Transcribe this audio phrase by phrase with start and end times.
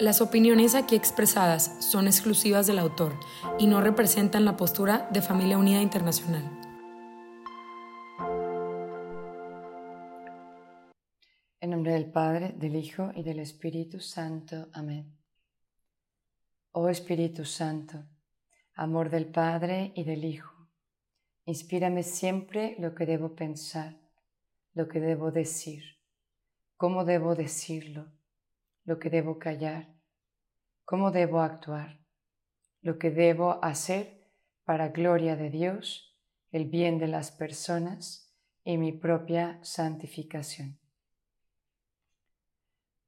[0.00, 3.18] Las opiniones aquí expresadas son exclusivas del autor
[3.58, 6.44] y no representan la postura de Familia Unida Internacional.
[11.60, 14.68] En nombre del Padre, del Hijo y del Espíritu Santo.
[14.72, 15.18] Amén.
[16.70, 18.04] Oh Espíritu Santo,
[18.74, 20.54] amor del Padre y del Hijo,
[21.44, 23.96] inspírame siempre lo que debo pensar,
[24.74, 25.82] lo que debo decir,
[26.76, 28.16] cómo debo decirlo
[28.88, 29.86] lo que debo callar,
[30.86, 31.98] cómo debo actuar,
[32.80, 34.24] lo que debo hacer
[34.64, 36.16] para gloria de Dios,
[36.52, 40.78] el bien de las personas y mi propia santificación.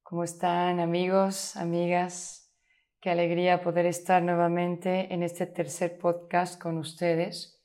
[0.03, 2.53] ¿Cómo están amigos, amigas?
[2.99, 7.59] Qué alegría poder estar nuevamente en este tercer podcast con ustedes.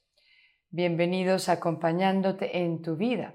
[0.70, 3.34] Bienvenidos acompañándote en tu vida.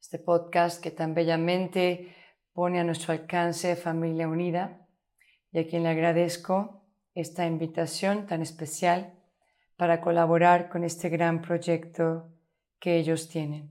[0.00, 2.16] Este podcast que tan bellamente
[2.52, 4.86] pone a nuestro alcance Familia Unida
[5.52, 9.14] y a quien le agradezco esta invitación tan especial
[9.76, 12.30] para colaborar con este gran proyecto
[12.78, 13.70] que ellos tienen.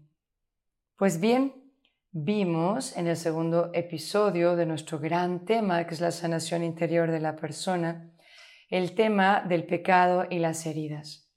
[0.97, 1.53] Pues bien,
[2.11, 7.19] vimos en el segundo episodio de nuestro gran tema, que es la sanación interior de
[7.19, 8.11] la persona,
[8.69, 11.29] el tema del pecado y las heridas.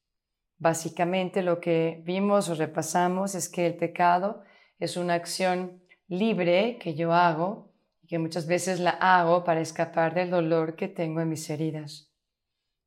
[0.59, 4.43] Básicamente lo que vimos o repasamos es que el pecado
[4.79, 10.15] es una acción libre que yo hago y que muchas veces la hago para escapar
[10.15, 12.13] del dolor que tengo en mis heridas.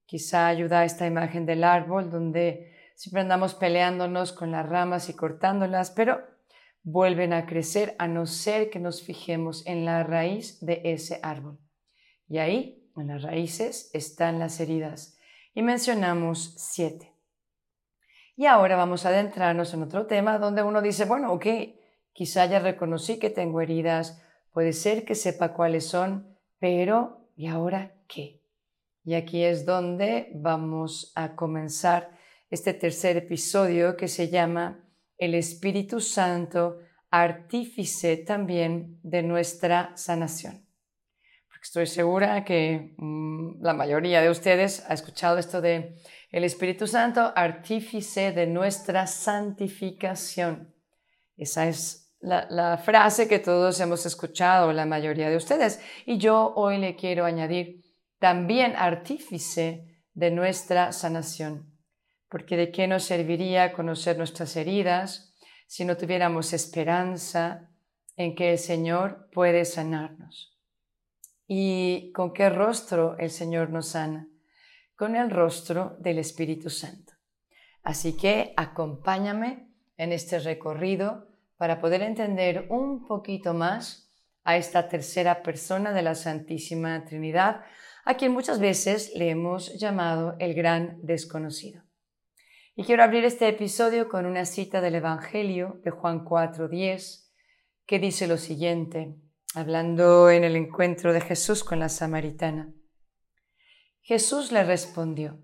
[0.05, 5.91] Quizá ayuda esta imagen del árbol donde siempre andamos peleándonos con las ramas y cortándolas,
[5.91, 6.21] pero
[6.83, 11.59] vuelven a crecer a no ser que nos fijemos en la raíz de ese árbol.
[12.29, 15.17] Y ahí, en las raíces, están las heridas.
[15.53, 17.13] Y mencionamos siete.
[18.37, 21.45] Y ahora vamos a adentrarnos en otro tema donde uno dice, bueno, ok,
[22.17, 24.19] Quizá ya reconocí que tengo heridas,
[24.51, 28.41] puede ser que sepa cuáles son, pero ¿y ahora qué?
[29.03, 32.09] Y aquí es donde vamos a comenzar
[32.49, 34.83] este tercer episodio que se llama
[35.15, 36.79] El Espíritu Santo,
[37.11, 40.65] artífice también de nuestra sanación.
[41.61, 45.99] Estoy segura que mm, la mayoría de ustedes ha escuchado esto de
[46.31, 50.73] el Espíritu Santo, artífice de nuestra santificación.
[51.35, 55.79] Esa es la, frase que todos hemos escuchado, la mayoría de ustedes.
[56.05, 57.83] Y yo hoy le quiero añadir
[58.19, 61.73] también artífice de nuestra sanación.
[62.29, 65.33] Porque de qué nos serviría conocer nuestras heridas
[65.67, 67.69] si no tuviéramos esperanza
[68.15, 70.57] en que el Señor puede sanarnos.
[71.47, 74.27] ¿Y con qué rostro el Señor nos sana?
[74.95, 77.13] Con el rostro del Espíritu Santo.
[77.83, 81.26] Así que acompáñame en este recorrido
[81.57, 84.11] para poder entender un poquito más
[84.43, 87.61] a esta tercera persona de la Santísima Trinidad,
[88.05, 91.83] a quien muchas veces le hemos llamado el gran desconocido.
[92.75, 97.33] Y quiero abrir este episodio con una cita del Evangelio de Juan 4:10,
[97.85, 99.15] que dice lo siguiente,
[99.55, 102.71] hablando en el encuentro de Jesús con la samaritana.
[104.01, 105.41] Jesús le respondió,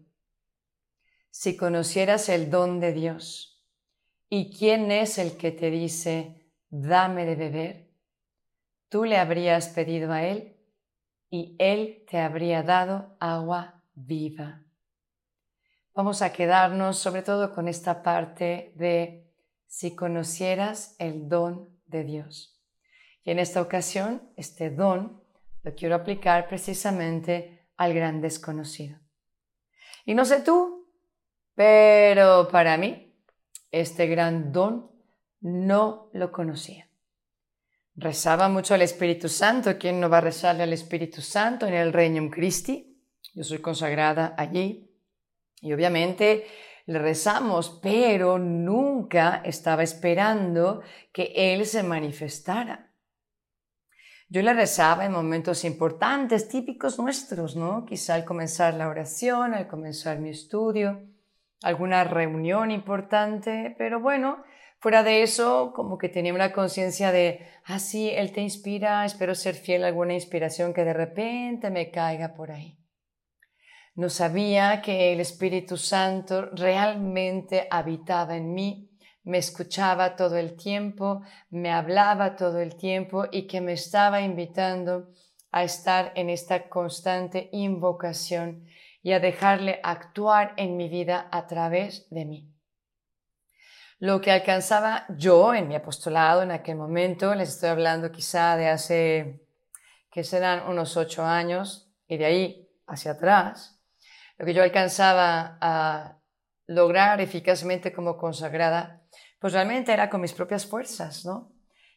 [1.31, 3.52] si conocieras el don de Dios,
[4.35, 7.91] ¿Y quién es el que te dice, dame de beber?
[8.89, 10.57] Tú le habrías pedido a él
[11.29, 14.63] y él te habría dado agua viva.
[15.93, 19.31] Vamos a quedarnos sobre todo con esta parte de
[19.67, 22.59] si conocieras el don de Dios.
[23.23, 25.21] Y en esta ocasión, este don
[25.61, 28.97] lo quiero aplicar precisamente al gran desconocido.
[30.05, 30.91] Y no sé tú,
[31.53, 33.12] pero para mí
[33.73, 34.91] este gran don
[35.41, 36.87] no lo conocía.
[37.95, 39.77] Rezaba mucho al Espíritu Santo.
[39.77, 43.03] ¿Quién no va a rezarle al Espíritu Santo en el Regnum Christi?
[43.33, 44.89] Yo soy consagrada allí.
[45.59, 46.45] Y obviamente
[46.85, 50.81] le rezamos, pero nunca estaba esperando
[51.11, 52.91] que Él se manifestara.
[54.29, 57.85] Yo le rezaba en momentos importantes, típicos nuestros, ¿no?
[57.85, 61.12] Quizá al comenzar la oración, al comenzar mi estudio
[61.63, 64.43] alguna reunión importante, pero bueno,
[64.79, 69.33] fuera de eso, como que tenía una conciencia de, ah, sí, Él te inspira, espero
[69.33, 72.77] ser fiel a alguna inspiración que de repente me caiga por ahí.
[73.95, 78.89] no sabía que el Espíritu Santo realmente habitaba en mí,
[79.23, 85.11] me escuchaba todo el tiempo, me hablaba todo el tiempo y que me estaba invitando
[85.51, 88.65] a estar en esta constante invocación
[89.03, 92.49] y a dejarle actuar en mi vida a través de mí.
[93.99, 98.69] Lo que alcanzaba yo en mi apostolado en aquel momento, les estoy hablando quizá de
[98.69, 99.45] hace,
[100.09, 103.81] que serán unos ocho años, y de ahí hacia atrás,
[104.37, 106.17] lo que yo alcanzaba a
[106.67, 109.03] lograr eficazmente como consagrada,
[109.39, 111.52] pues realmente era con mis propias fuerzas, ¿no?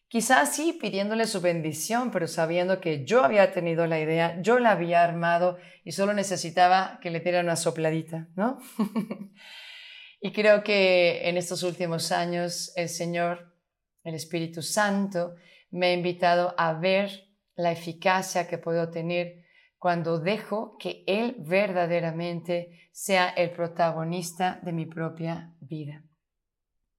[0.08, 4.70] Quizás sí pidiéndole su bendición, pero sabiendo que yo había tenido la idea, yo la
[4.70, 8.58] había armado y solo necesitaba que le diera una sopladita, ¿no?
[10.20, 13.54] Y creo que en estos últimos años el Señor,
[14.02, 15.36] el Espíritu Santo,
[15.70, 19.44] me ha invitado a ver la eficacia que puedo tener
[19.78, 26.05] cuando dejo que Él verdaderamente sea el protagonista de mi propia vida.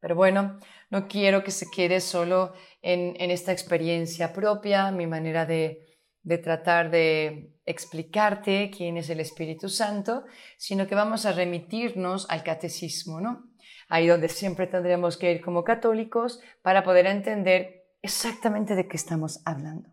[0.08, 0.58] Pero bueno,
[0.90, 5.84] no quiero que se quede solo en, esta experiencia propia, mi manera de
[6.28, 10.26] de tratar de explicarte quién es el Espíritu Santo,
[10.58, 13.50] sino que vamos a remitirnos al catecismo, ¿no?
[13.88, 19.42] Ahí donde siempre tendremos que ir como católicos para poder entender exactamente de qué estamos
[19.46, 19.90] hablando.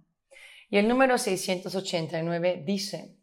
[0.68, 3.16] Y el número 689 dice,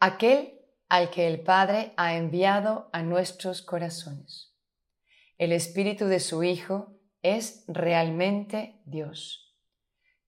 [0.00, 0.58] aquel
[0.88, 4.49] al que el Padre ha enviado a nuestros corazones.
[5.40, 9.56] El Espíritu de su Hijo es realmente Dios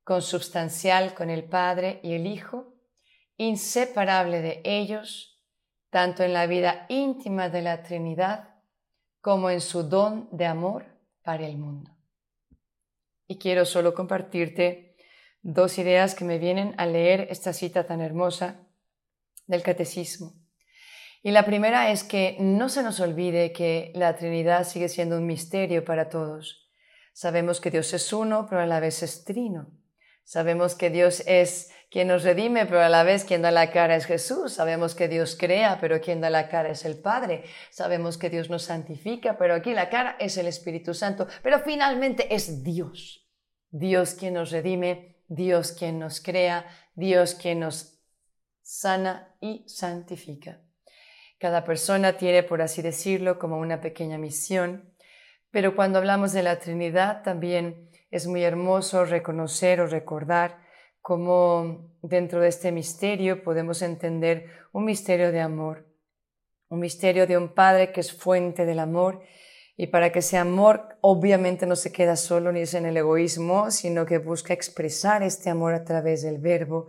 [0.04, 2.72] consubstancial con el Padre y el Hijo,
[3.36, 5.38] inseparable de ellos,
[5.90, 8.54] tanto en la vida íntima de la Trinidad
[9.20, 10.86] como en su don de amor
[11.22, 11.94] para el mundo.
[13.26, 14.96] Y quiero solo compartirte
[15.42, 18.66] dos ideas que me vienen al leer esta cita tan hermosa
[19.46, 20.41] del Catecismo.
[21.22, 25.26] Y la primera es que no se nos olvide que la Trinidad sigue siendo un
[25.26, 26.68] misterio para todos.
[27.12, 29.70] Sabemos que Dios es uno, pero a la vez es trino.
[30.24, 33.94] Sabemos que Dios es quien nos redime, pero a la vez quien da la cara
[33.94, 34.54] es Jesús.
[34.54, 37.44] Sabemos que Dios crea, pero quien da la cara es el Padre.
[37.70, 41.28] Sabemos que Dios nos santifica, pero aquí la cara es el Espíritu Santo.
[41.42, 43.28] Pero finalmente es Dios.
[43.70, 48.00] Dios quien nos redime, Dios quien nos crea, Dios quien nos
[48.62, 50.60] sana y santifica.
[51.42, 54.94] Cada persona tiene, por así decirlo, como una pequeña misión,
[55.50, 60.58] pero cuando hablamos de la Trinidad también es muy hermoso reconocer o recordar
[61.00, 65.88] cómo dentro de este misterio podemos entender un misterio de amor,
[66.68, 69.20] un misterio de un Padre que es fuente del amor.
[69.76, 73.72] Y para que ese amor obviamente no se queda solo ni es en el egoísmo,
[73.72, 76.86] sino que busca expresar este amor a través del verbo.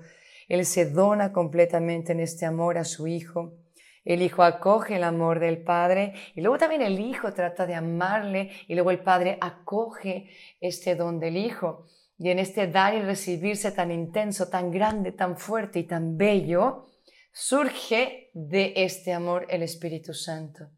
[0.47, 3.62] Él se dona completamente en este amor a su Hijo
[4.03, 8.51] el hijo acoge el amor del padre y luego también el hijo trata de amarle
[8.67, 10.29] y luego el padre acoge
[10.59, 11.85] este don del hijo.
[12.17, 16.87] Y en este dar y recibirse tan intenso, tan grande, tan fuerte y tan bello,
[17.31, 20.69] surge de este amor el Espíritu Santo.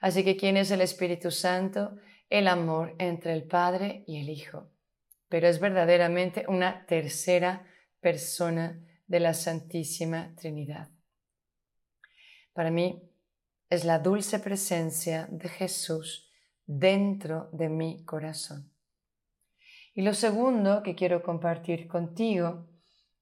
[0.00, 1.96] Así que ¿quién es el Espíritu Santo?
[2.28, 4.70] El amor entre el Padre y el Hijo.
[5.28, 7.66] Pero es verdaderamente una tercera
[8.00, 10.88] persona de la Santísima Trinidad.
[12.58, 13.08] Para mí
[13.70, 16.28] es la dulce presencia de Jesús
[16.66, 18.74] dentro de mi corazón.
[19.94, 22.68] Y lo segundo que quiero compartir contigo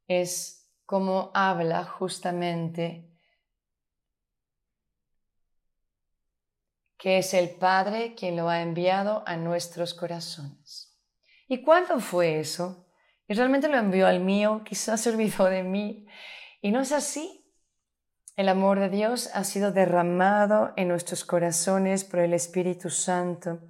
[0.06, 3.10] es cómo habla justamente
[6.96, 10.98] que es el Padre quien lo ha enviado a nuestros corazones.
[11.46, 12.88] ¿Y cuándo fue eso?
[13.28, 16.06] Y realmente lo envió al mío, quizás se olvidó de mí.
[16.62, 17.45] Y no es así.
[18.36, 23.60] El amor de Dios ha sido derramado en nuestros corazones por el Espíritu Santo.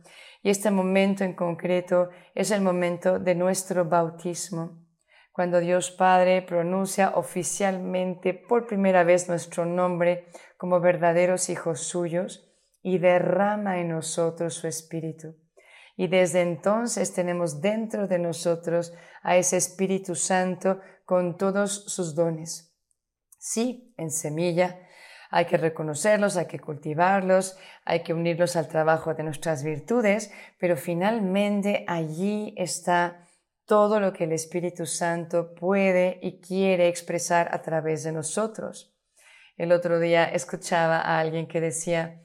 [0.43, 4.85] Y este momento en concreto es el momento de nuestro bautismo,
[5.31, 12.99] cuando Dios Padre pronuncia oficialmente por primera vez nuestro nombre como verdaderos hijos suyos y
[12.99, 15.37] derrama en nosotros su Espíritu.
[15.97, 18.93] Y desde entonces tenemos dentro de nosotros
[19.23, 22.66] a ese Espíritu Santo con todos sus dones
[23.49, 24.76] Sí, en semilla.
[25.31, 30.76] Hay que reconocerlos, hay que cultivarlos, hay que unirlos al trabajo de nuestras virtudes, pero
[30.76, 33.25] finalmente allí está
[33.65, 38.93] todo lo que el Espíritu Santo puede y quiere expresar a través de nosotros.
[39.57, 42.21] El otro día escuchaba a alguien que decía,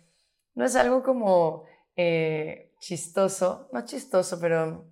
[0.56, 4.88] no es algo como eh, chistoso, no chistoso, pero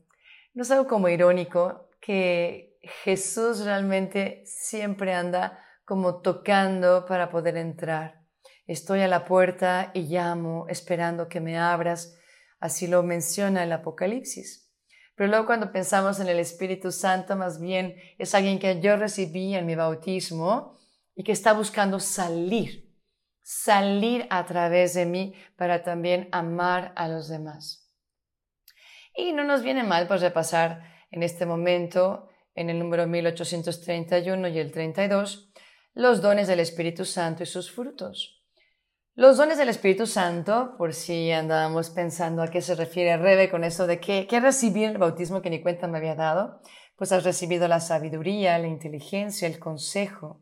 [0.54, 8.22] no es algo como irónico, que Jesús realmente siempre anda como tocando para poder entrar.
[8.68, 12.16] Estoy a la puerta y llamo, esperando que me abras.
[12.60, 14.72] Así lo menciona el Apocalipsis.
[15.16, 19.56] Pero luego cuando pensamos en el Espíritu Santo, más bien es alguien que yo recibí
[19.56, 20.78] en mi bautismo
[21.16, 22.96] y que está buscando salir,
[23.42, 27.92] salir a través de mí para también amar a los demás.
[29.16, 34.60] Y no nos viene mal pues repasar en este momento, en el número 1831 y
[34.60, 35.49] el 32,
[35.94, 38.44] los dones del Espíritu Santo y sus frutos.
[39.16, 43.64] Los dones del Espíritu Santo, por si andábamos pensando a qué se refiere Rebe con
[43.64, 46.62] eso de que, que recibí el bautismo que ni cuenta me había dado,
[46.96, 50.42] pues has recibido la sabiduría, la inteligencia, el consejo,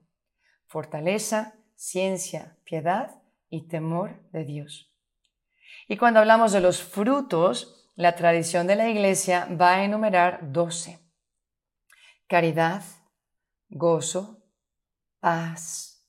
[0.68, 4.94] fortaleza, ciencia, piedad y temor de Dios.
[5.88, 11.00] Y cuando hablamos de los frutos, la tradición de la Iglesia va a enumerar doce.
[12.28, 12.84] Caridad,
[13.70, 14.44] gozo,
[15.20, 16.06] paz,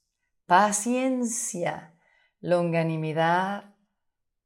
[0.47, 1.95] paciencia,
[2.41, 3.75] longanimidad,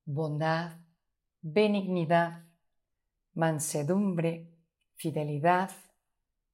[0.05, 0.79] bondad,
[1.41, 2.45] benignidad,
[3.35, 4.51] mansedumbre,
[4.95, 5.71] fidelidad,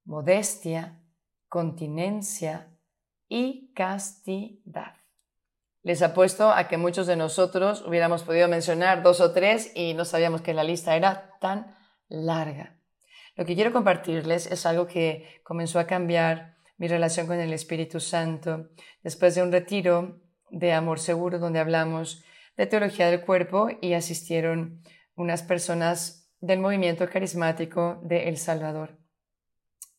[0.05, 1.03] modestia,
[1.49, 2.75] continencia
[3.29, 4.95] y castidad.
[5.83, 10.05] Les apuesto a que muchos de nosotros hubiéramos podido mencionar dos o tres y no
[10.05, 11.77] sabíamos que la lista era tan
[12.09, 12.79] larga.
[13.37, 18.01] Lo que quiero compartirles es algo que comenzó a cambiar mi relación con el Espíritu
[18.01, 18.71] Santo
[19.03, 20.21] después de un retiro
[20.51, 22.25] de Amor Seguro, donde hablamos
[22.57, 24.83] de teología del cuerpo y asistieron
[25.15, 28.99] unas personas del movimiento carismático de El Salvador.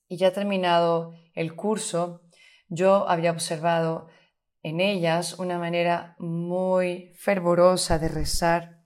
[0.07, 2.21] Y ya terminado el curso,
[2.69, 4.07] yo había observado
[4.63, 8.81] en ellas una manera muy fervorosa de rezar.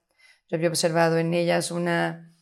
[0.49, 2.33] Yo había observado en ellas una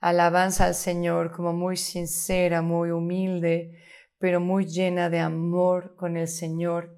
[0.00, 3.78] alabanza al Señor como muy sincera, muy humilde,
[4.18, 6.96] pero muy llena de amor con el Señor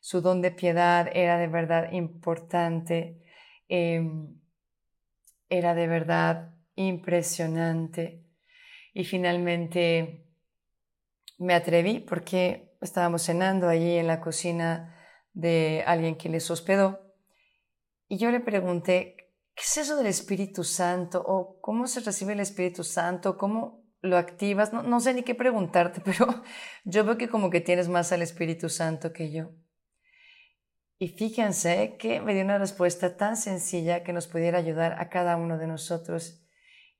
[0.00, 3.22] su don de piedad era de verdad importante,
[3.68, 4.38] em,
[5.48, 8.22] era de verdad impresionante.
[8.92, 10.26] Y finalmente
[11.38, 14.94] me atreví porque estábamos cenando allí en la cocina
[15.32, 17.04] de alguien que les hospedó
[18.08, 19.16] y yo le pregunté,
[19.54, 21.22] ¿qué es eso del Espíritu Santo?
[21.26, 23.36] ¿O cómo se recibe el Espíritu Santo?
[23.36, 24.72] ¿Cómo lo activas?
[24.72, 26.42] No, no sé ni qué preguntarte, pero
[26.84, 29.50] yo veo que como que tienes más al Espíritu Santo que yo.
[30.98, 35.36] Y fíjense que me dio una respuesta tan sencilla que nos pudiera ayudar a cada
[35.36, 36.40] uno de nosotros.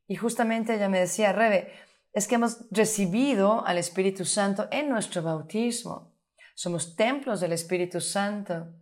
[0.07, 1.73] Y justamente ella me decía, Rebe,
[2.13, 6.13] es que hemos recibido al Espíritu Santo en nuestro bautismo.
[6.55, 8.75] Somos templos del Espíritu Santo.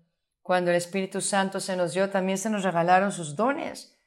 [0.42, 3.98] Cuando el Espíritu Santo se nos dio, también se nos regalaron sus dones.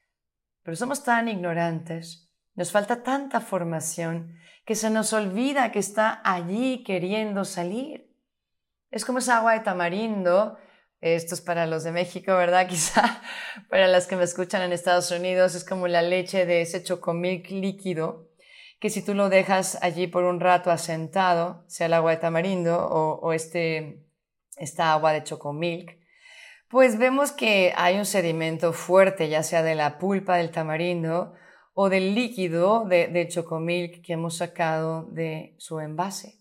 [0.63, 2.24] Pero somos tan ignorantes,
[2.55, 8.11] nos falta tanta formación, que se nos olvida que está allí queriendo salir.
[8.89, 10.57] Es como esa agua de tamarindo
[11.13, 12.67] esto es para los de México, ¿verdad?
[12.69, 13.21] Quizá
[13.69, 17.49] para las que me escuchan en Estados Unidos es como la leche de ese chocomilk
[17.51, 18.29] líquido,
[18.79, 22.87] que si tú lo dejas allí por un rato asentado, sea el agua de tamarindo
[22.87, 24.03] o, este,
[24.57, 25.97] esta agua de chocomilk,
[26.69, 31.33] pues vemos que hay un sedimento fuerte, ya sea de la pulpa del tamarindo
[31.75, 36.39] o del líquido de, de chocomilk que hemos sacado de su envase.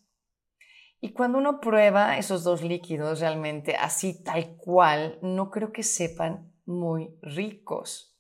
[1.00, 6.50] Y cuando uno prueba esos dos líquidos realmente así tal cual, no creo que sepan
[6.64, 8.17] muy ricos.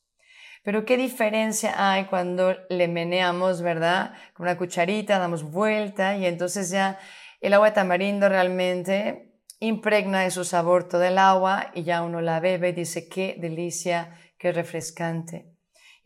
[0.64, 4.12] Pero qué diferencia hay cuando le meneamos, ¿verdad?
[4.34, 6.98] Con una cucharita, damos vuelta y entonces ya
[7.40, 12.20] el agua de tamarindo realmente impregna de su sabor todo el agua y ya uno
[12.20, 15.53] la bebe y dice qué delicia, qué refrescante.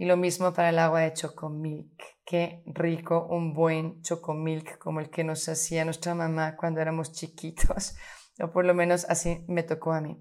[0.01, 2.01] Y lo mismo para el agua de chocomilk.
[2.25, 7.97] Qué rico un buen chocomilk como el que nos hacía nuestra mamá cuando éramos chiquitos.
[8.41, 10.17] O por lo menos así me tocó a mí.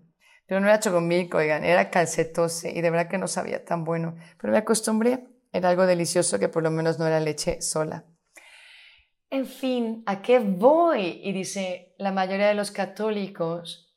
[0.47, 4.15] Pero no era chocomilk, oigan, era calcetose y de verdad que no sabía tan bueno.
[4.41, 8.05] Pero me acostumbré, era algo delicioso que por lo menos no era leche sola.
[9.29, 11.21] En fin, ¿a qué voy?
[11.23, 13.95] Y dice, la mayoría de los católicos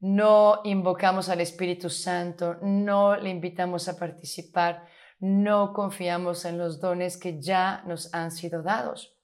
[0.00, 4.86] no invocamos al Espíritu Santo, no le invitamos a participar
[5.20, 9.14] no confiamos en los dones que ya nos han sido dados.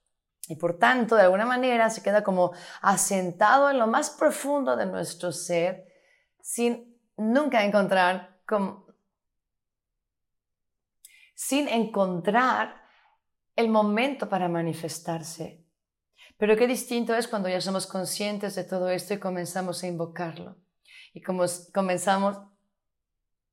[0.47, 4.85] Y por tanto, de alguna manera, se queda como asentado en lo más profundo de
[4.85, 5.87] nuestro ser
[6.41, 8.35] sin nunca encontrar
[11.33, 12.81] sin encontrar
[13.55, 15.65] el momento para manifestarse.
[16.37, 20.57] Pero qué distinto es cuando ya somos conscientes de todo esto y comenzamos a invocarlo.
[21.13, 22.37] Y como comenzamos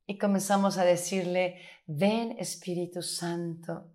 [0.06, 3.94] y comenzamos a decirle, ven Espíritu Santo,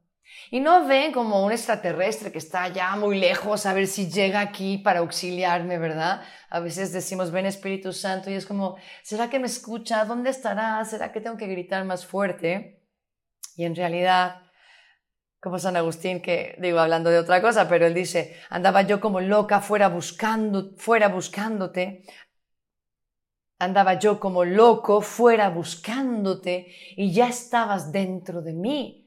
[0.51, 4.41] Y no ven como un extraterrestre que está allá muy lejos a ver si llega
[4.41, 6.21] aquí para auxiliarme, ¿verdad?
[6.49, 10.03] A veces decimos, ven Espíritu Santo y es como, ¿será que me escucha?
[10.03, 10.83] ¿Dónde estará?
[10.83, 12.83] ¿Será que tengo que gritar más fuerte?
[13.55, 14.41] Y en realidad,
[15.39, 19.21] como San Agustín, que digo hablando de otra cosa, pero él dice, andaba yo como
[19.21, 22.03] loca fuera buscando, fuera buscándote,
[23.59, 29.03] andaba yo como loco fuera buscándote y ya estabas dentro de mí.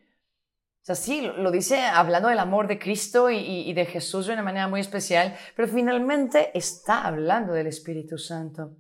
[0.83, 4.43] O sea, sí, lo dice hablando del amor de Cristo y, de Jesús de una
[4.43, 8.77] manera muy especial, pero finalmente está hablando del Espíritu Santo.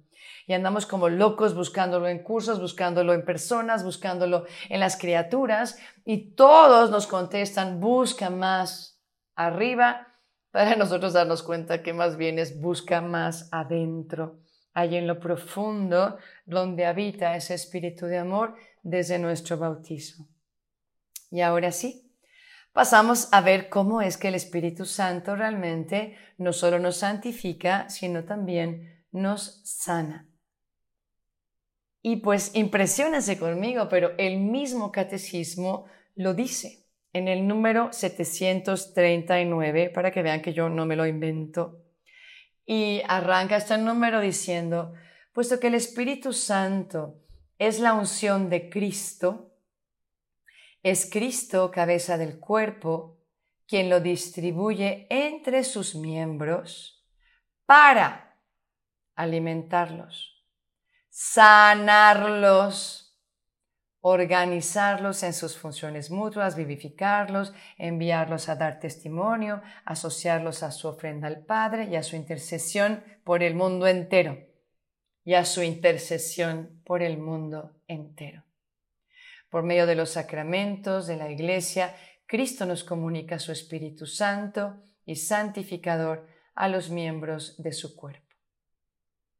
[0.46, 6.34] Y andamos como locos buscándolo en cursos, buscándolo en personas, buscándolo en las criaturas, y
[6.34, 8.98] todos nos contestan, busca más
[9.36, 10.08] arriba,
[10.50, 14.40] para nosotros darnos cuenta que más bien es busca más adentro,
[14.72, 20.28] ahí en lo profundo, donde habita ese espíritu de amor desde nuestro bautismo.
[21.30, 22.12] Y ahora sí,
[22.72, 28.24] pasamos a ver cómo es que el Espíritu Santo realmente no solo nos santifica, sino
[28.24, 30.28] también nos sana.
[32.02, 35.84] Y pues impresiónense conmigo, pero el mismo catecismo
[36.14, 41.84] lo dice en el número 739, para que vean que yo no me lo invento.
[42.72, 44.94] Y arranca este número diciendo,
[45.32, 47.20] puesto que el Espíritu Santo
[47.58, 49.56] es la unción de Cristo,
[50.80, 53.18] es Cristo, cabeza del cuerpo,
[53.66, 57.04] quien lo distribuye entre sus miembros
[57.66, 58.38] para
[59.16, 60.46] alimentarlos,
[61.08, 63.09] sanarlos,
[64.02, 71.44] organizarlos en sus funciones mutuas, vivificarlos, enviarlos a dar testimonio, asociarlos a su ofrenda al
[71.44, 74.38] Padre y a su intercesión por el mundo entero,
[75.24, 78.44] y a su intercesión por el mundo entero.
[79.50, 81.94] Por medio de los sacramentos de la Iglesia,
[82.26, 88.26] Cristo nos comunica su Espíritu Santo y santificador a los miembros de su cuerpo.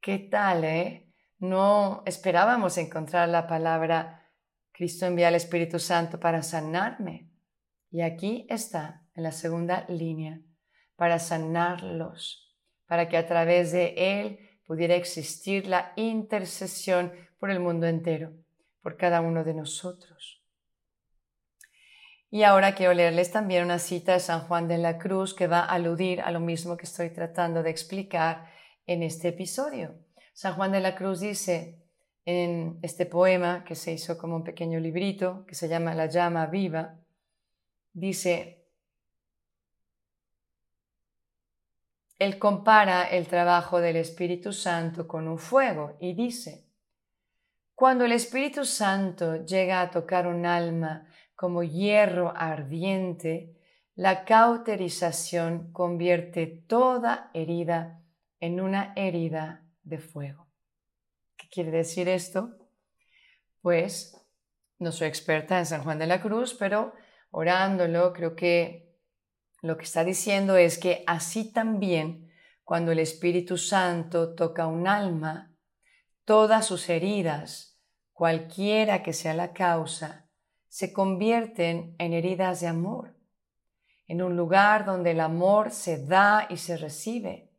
[0.01, 1.07] ¿Qué tal, eh?
[1.39, 4.20] No esperábamos encontrar la palabra
[4.81, 7.29] Cristo envía al Espíritu Santo para sanarme.
[7.91, 10.41] Y aquí está, en la segunda línea,
[10.97, 17.87] para sanarlos, para que a través de Él pudiera existir la intercesión por el mundo
[17.87, 18.33] entero
[18.81, 20.43] por cada uno de nosotros.
[22.31, 25.61] Y ahora quiero leerles también una cita de San Juan de la Cruz que va
[25.61, 28.51] a aludir a lo mismo que estoy tratando de explicar
[28.87, 29.99] en este episodio.
[30.33, 31.80] San Juan de la Cruz dice
[32.25, 36.47] en este poema que se hizo como un pequeño librito que se llama La llama
[36.47, 36.97] viva,
[37.93, 38.61] dice,
[42.19, 46.67] él compara el trabajo del Espíritu Santo con un fuego y dice,
[47.75, 53.57] cuando el Espíritu Santo llega a tocar un alma como hierro ardiente,
[53.95, 58.03] la cauterización convierte toda herida
[58.39, 60.50] en una herida de fuego.
[61.41, 62.51] ¿Qué quiere decir esto?
[63.63, 64.15] Pues
[64.79, 66.93] no soy experta en San Juan de la Cruz, pero
[67.31, 68.95] orándolo creo que
[69.63, 72.31] lo que está diciendo es que así también
[72.63, 75.57] cuando el Espíritu Santo toca un alma,
[76.27, 77.81] todas sus heridas,
[78.13, 80.29] cualquiera que sea la causa,
[80.69, 83.17] se convierten en heridas de amor,
[84.07, 87.51] en un lugar donde el amor se da y se recibe,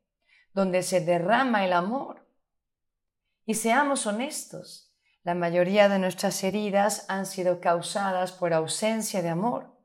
[0.53, 2.20] donde se derrama el amor.
[3.51, 9.75] Y seamos honestos, la mayoría de nuestras heridas han sido causadas por ausencia de amor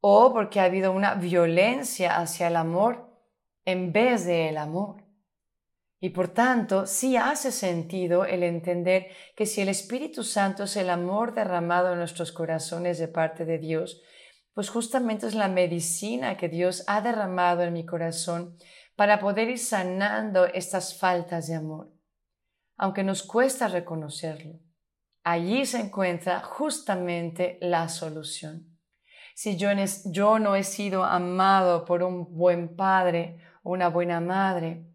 [0.00, 3.16] o porque ha habido una violencia hacia el amor
[3.64, 5.04] en vez de el amor.
[6.00, 9.06] Y por tanto, sí hace sentido el entender
[9.36, 13.58] que si el Espíritu Santo es el amor derramado en nuestros corazones de parte de
[13.58, 14.02] Dios,
[14.52, 18.58] pues justamente es la medicina que Dios ha derramado en mi corazón
[18.96, 21.93] para poder ir sanando estas faltas de amor.
[22.76, 24.58] Aunque nos cuesta reconocerlo,
[25.22, 28.74] allí se encuentra justamente la solución.
[29.36, 34.86] Si yo, no he sido amado por un buen padre o una buena madre,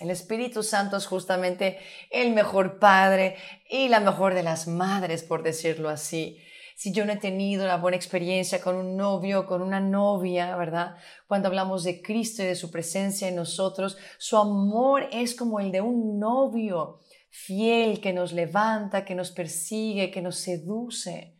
[0.00, 1.78] el Espíritu Santo es justamente
[2.10, 3.36] el mejor padre
[3.68, 6.38] y la mejor de las madres, por decirlo así.
[6.74, 10.96] Si yo no he tenido una buena experiencia con un novio, con una novia, ¿verdad?
[11.28, 15.70] Cuando hablamos de Cristo y de su presencia en nosotros, su amor es como el
[15.70, 17.00] de un novio
[17.32, 21.34] fiel que nos levanta, que nos persigue, que nos seduce.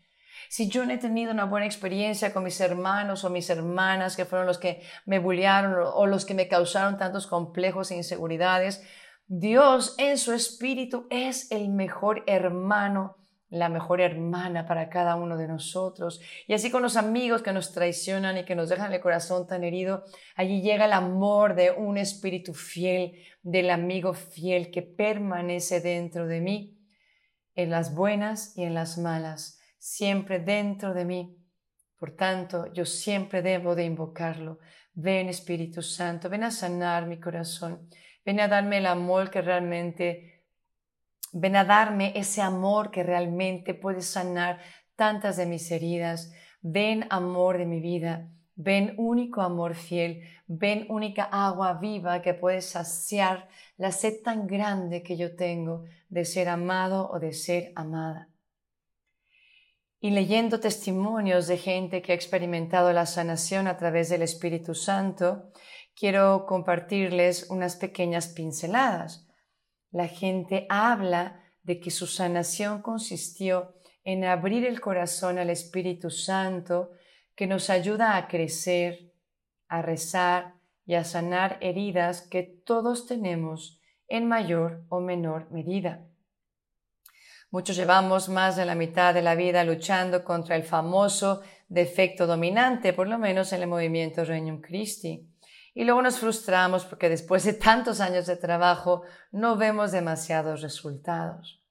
[0.48, 4.24] Si yo no he tenido una buena experiencia con mis hermanos o mis hermanas que
[4.24, 8.82] fueron los que me bullearon o los que me causaron tantos complejos e inseguridades,
[9.26, 13.21] Dios en su espíritu es el mejor hermano
[13.52, 16.22] la mejor hermana para cada uno de nosotros.
[16.46, 19.62] Y así con los amigos que nos traicionan y que nos dejan el corazón tan
[19.62, 20.04] herido,
[20.36, 26.40] allí llega el amor de un espíritu fiel, del amigo fiel que permanece dentro de
[26.40, 26.78] mí,
[27.54, 31.36] en las buenas y en las malas, siempre dentro de mí.
[31.98, 34.60] Por tanto, yo siempre debo de invocarlo.
[34.94, 37.86] Ven Espíritu Santo, ven a sanar mi corazón,
[38.24, 40.31] ven a darme el amor que realmente
[41.32, 44.60] Ven a darme ese amor que realmente puede sanar
[44.96, 46.30] tantas de mis heridas.
[46.60, 48.30] Ven amor de mi vida.
[48.54, 50.22] Ven único amor fiel.
[50.46, 56.26] Ven única agua viva que puede saciar la sed tan grande que yo tengo de
[56.26, 58.28] ser amado o de ser amada.
[59.98, 65.50] Y leyendo testimonios de gente que ha experimentado la sanación a través del Espíritu Santo,
[65.94, 69.26] quiero compartirles unas pequeñas pinceladas.
[69.92, 73.74] La gente habla de que su sanación consistió
[74.04, 76.90] en abrir el corazón al Espíritu Santo
[77.36, 79.12] que nos ayuda a crecer,
[79.68, 86.06] a rezar y a sanar heridas que todos tenemos en mayor o menor medida.
[87.50, 92.94] Muchos llevamos más de la mitad de la vida luchando contra el famoso defecto dominante,
[92.94, 95.31] por lo menos en el movimiento Regnum Christi.
[95.74, 101.62] Y luego nos frustramos porque después de tantos años de trabajo no vemos demasiados resultados.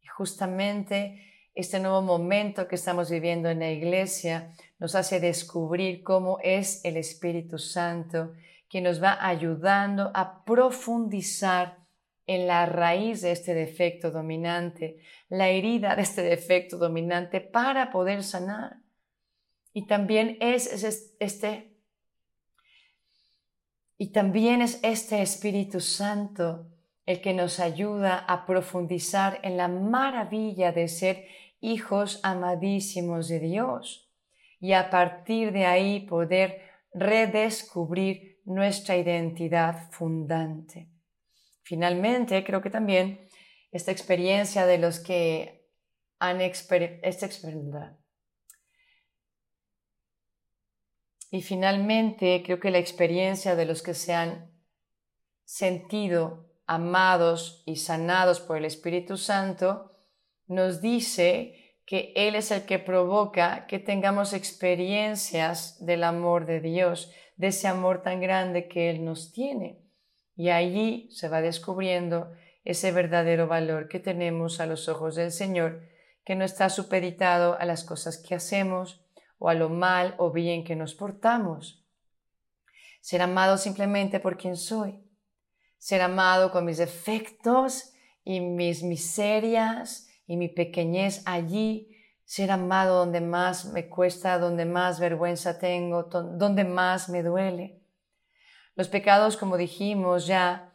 [0.00, 6.38] Y justamente este nuevo momento que estamos viviendo en la iglesia nos hace descubrir cómo
[6.42, 8.32] es el Espíritu Santo
[8.68, 11.80] que nos va ayudando a profundizar
[12.26, 18.22] en la raíz de este defecto dominante, la herida de este defecto dominante para poder
[18.22, 18.76] sanar.
[19.72, 20.68] Y también es
[21.18, 21.69] este
[24.00, 26.66] y también es este Espíritu Santo
[27.04, 31.26] el que nos ayuda a profundizar en la maravilla de ser
[31.60, 34.10] hijos amadísimos de Dios
[34.58, 36.62] y a partir de ahí poder
[36.94, 40.88] redescubrir nuestra identidad fundante.
[41.62, 43.28] Finalmente, creo que también
[43.70, 45.68] esta experiencia de los que
[46.18, 47.98] han experimentado
[51.30, 54.50] Y finalmente, creo que la experiencia de los que se han
[55.44, 59.92] sentido amados y sanados por el Espíritu Santo
[60.46, 67.12] nos dice que Él es el que provoca que tengamos experiencias del amor de Dios,
[67.36, 69.80] de ese amor tan grande que Él nos tiene.
[70.36, 72.32] Y allí se va descubriendo
[72.64, 75.82] ese verdadero valor que tenemos a los ojos del Señor,
[76.24, 79.04] que no está supeditado a las cosas que hacemos,
[79.40, 81.82] o a lo mal o bien que nos portamos.
[83.00, 85.02] Ser amado simplemente por quien soy.
[85.78, 91.96] Ser amado con mis defectos y mis miserias y mi pequeñez allí.
[92.24, 97.80] Ser amado donde más me cuesta, donde más vergüenza tengo, donde más me duele.
[98.76, 100.74] Los pecados, como dijimos ya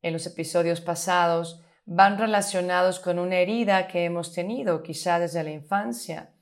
[0.00, 5.50] en los episodios pasados, van relacionados con una herida que hemos tenido, quizá desde la
[5.50, 6.35] infancia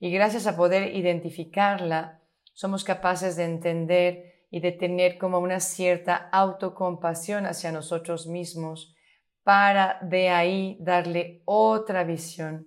[0.00, 6.28] y gracias a poder identificarla, somos capaces de entender y de tener como una cierta
[6.32, 8.94] autocompasión hacia nosotros mismos
[9.42, 12.66] para de ahí darle otra visión,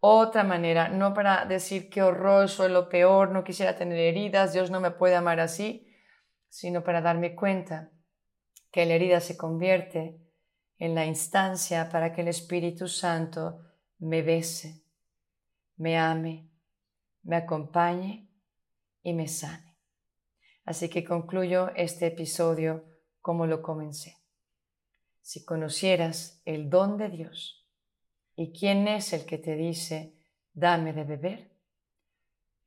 [0.00, 4.70] otra manera, no para decir qué horror, soy lo peor, no quisiera tener heridas, Dios
[4.70, 5.86] no me puede amar así,
[6.48, 7.90] sino para darme cuenta
[8.70, 10.18] que la herida se convierte
[10.78, 13.60] en la instancia para que el Espíritu Santo
[13.98, 14.82] me bese,
[15.76, 16.51] me ame,
[17.22, 18.28] me acompañe
[19.02, 19.78] y me sane.
[20.64, 22.84] Así que concluyo este episodio
[23.20, 24.16] como lo comencé.
[25.20, 27.68] Si conocieras el don de Dios
[28.34, 30.18] y quién es el que te dice,
[30.52, 31.56] dame de beber,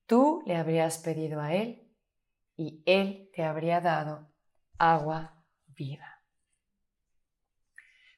[0.05, 1.93] tú le habrías pedido a Él
[2.55, 4.31] y Él te habría dado
[4.77, 6.14] agua viva.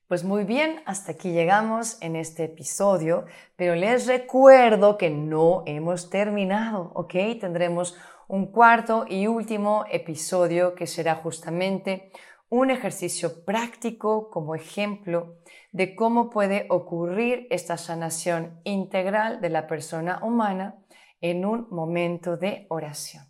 [0.07, 3.25] Pues muy bien, hasta aquí llegamos en este episodio,
[3.57, 7.13] pero les recuerdo que no hemos terminado, ¿ok?
[7.41, 7.97] Tendremos
[8.29, 12.09] un cuarto y último episodio que será justamente
[12.47, 15.39] un ejercicio práctico como ejemplo
[15.73, 20.85] de cómo puede ocurrir esta sanación integral de la persona humana
[21.19, 23.25] en un momento de oración.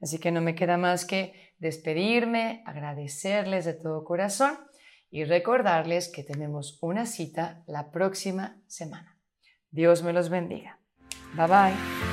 [0.00, 4.67] Así que no me queda más que despedirme, agradecerles de todo corazón
[5.10, 9.18] y recordarles que tenemos una cita la próxima semana.
[9.70, 10.78] Dios me los bendiga.
[11.34, 12.07] Bye bye.